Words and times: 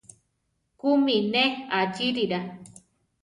¿Kúmi 0.79 1.15
ne 1.33 1.43
achíirira? 1.79 2.39